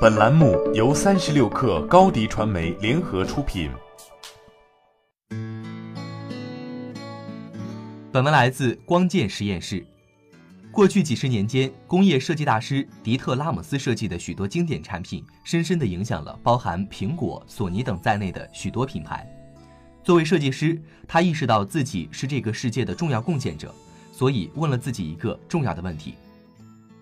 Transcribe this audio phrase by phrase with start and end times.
[0.00, 3.68] 本栏目由三十六氪高低传媒联合出品。
[8.12, 9.84] 本文来自光剑实验室。
[10.70, 19.28] 过去几十年间，工业设计大师迪特拉姆斯设计的许多经典产品，深深地影响了包含苹果、索尼等在内的许多品牌。
[20.04, 23.74] 作为设计师，他意识到自己是这个世界的重要贡献者，
[24.12, 26.14] 所以问了自己一个重要的问题：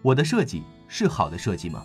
[0.00, 1.84] 我的设计是好的设计吗？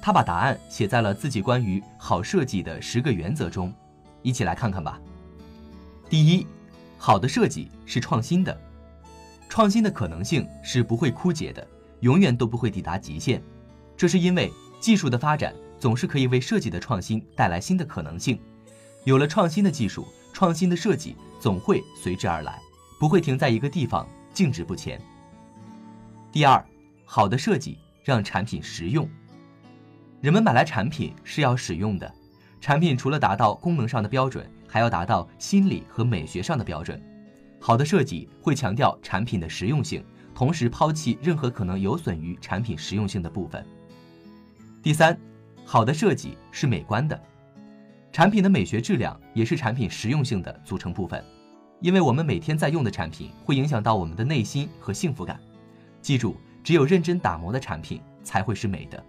[0.00, 3.72] 他把答案写在了自己关于好设计的十个原则中，
[4.22, 5.00] 一起来看看吧。
[6.08, 6.46] 第一，
[6.96, 8.58] 好的设计是创新的，
[9.48, 11.66] 创新的可能性是不会枯竭的，
[12.00, 13.42] 永远都不会抵达极限。
[13.96, 14.50] 这是因为
[14.80, 18.38] 技术的发展总是可以为设计的创新带来新的可能性。
[19.04, 22.60] 有了创新的技术，创新的设计总会随之而来，
[22.98, 25.00] 不会停在一个地方静止不前。
[26.30, 26.64] 第二，
[27.04, 29.08] 好的设计让产品实用。
[30.20, 32.12] 人们买来产品是要使用的，
[32.60, 37.00] 产品除了达到功能上的标准，还要达到心理和美学上的标准。
[37.60, 43.64] 好的设计会强调产品的实用性，同时抛弃任何可能有损于产品实用性的部分。
[44.82, 45.16] 第三，
[45.64, 47.20] 好的设计是美观的，
[48.10, 51.24] 产品的美学质量也是产品实用性的组成部分，
[51.80, 55.38] 因为我们每天在用的产品会影响到我们的内心和幸福感。
[56.02, 59.00] 记住，只有认真打磨的产品才会是美的。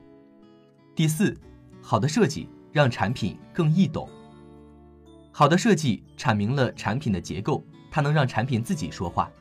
[0.99, 1.33] 第四，
[1.81, 4.09] 好的设计让产品更易懂。
[5.31, 9.31] 好的设计阐明了产品的结构，它能让产品自己说话。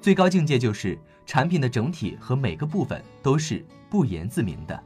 [0.00, 4.82] 最高境界就是产品的整体和每个部分都是不言自明的。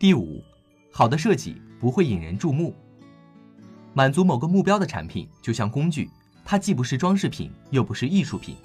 [0.00, 0.42] 第五，
[0.90, 2.74] 好的设计不会引人注目。
[3.94, 6.10] 满足某个目标的产品就像工具，
[6.44, 8.56] 它既不是装饰品，又不是艺术品，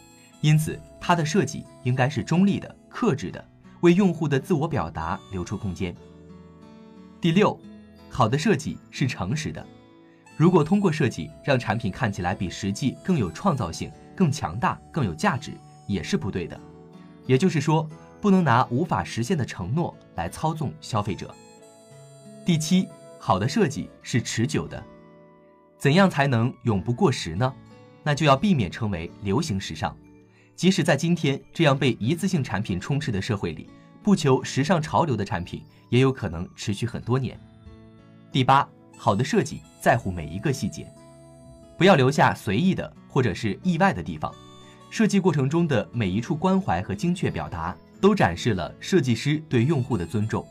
[0.41, 3.47] 因此它的设计应该是中立的、克制的，
[3.81, 5.95] 为用户的自我表达留出空间。
[7.23, 7.57] 第六，
[8.09, 9.65] 好的设计是诚实的。
[10.35, 15.53] 如果通过设计让产品看起来比实际更有创造性、更强大、更有价值，
[15.87, 16.59] 也是不对的。
[17.25, 17.89] 也就是说，
[18.19, 21.33] 不能拿无法实现的承诺来操纵消费者。
[22.45, 24.83] 第七，好的设计是持久的。
[25.77, 27.53] 怎样才能永不过时呢？
[28.03, 29.97] 那就要避免成为流行时尚。
[30.57, 33.69] 即使在今天这样被一次性产品充斥的社会里。
[34.03, 37.39] 不求时尚潮流的产品也有可能持续很多年。
[38.31, 40.91] 第八，好的设计在乎每一个细节，
[41.77, 44.33] 不要留下随意的或者是意外的地方。
[44.89, 50.45] 设计过程中的每一处关怀和精确表达，都展示了设计师对用户的尊重。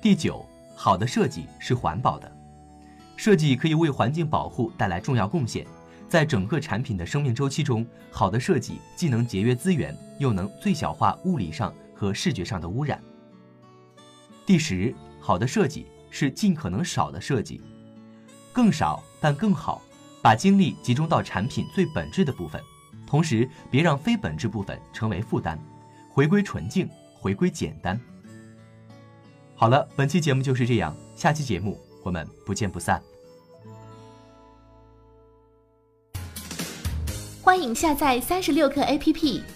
[0.00, 2.30] 第九，好的设计是环保的，
[3.16, 5.66] 设计可以为环境保护带来重要贡献。
[6.08, 11.74] 在整个产品的生命周期中，好的设计既能节约资源，又能最小化物理上。
[11.96, 13.02] 和视觉上的污染。
[14.44, 17.60] 第十，好的设计是尽可能少的设计，
[18.52, 19.82] 更少但更好，
[20.22, 22.62] 把精力集中到产品最本质的部分，
[23.06, 25.58] 同时别让非本质部分成为负担，
[26.12, 28.00] 回归纯净，回归简单。
[29.56, 33.02] 好了，本期节目就是这样，下期节目我们不见不散。
[37.42, 39.55] 欢迎下载三十六课 APP。